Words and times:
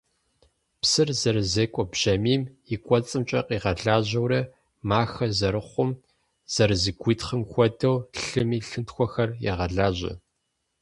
Псыр 0.81 1.09
зэрызекӏуэ 1.21 1.83
бжьамийм 1.91 2.43
и 2.73 2.75
кӏуэцӏымкӏэ 2.85 3.39
къигъэлажьэурэ 3.47 4.41
махэ 4.87 5.27
зэрыхъум, 5.37 5.91
зэрызэгуитхъым 6.53 7.41
хуэдэу, 7.51 7.97
лъыми 8.29 8.59
лъынтхуэхэр 8.67 9.29
егъэлажьэ. 9.51 10.13